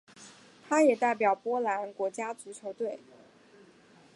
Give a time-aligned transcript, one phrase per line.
[0.67, 2.97] 他也代表波兰国家足球队。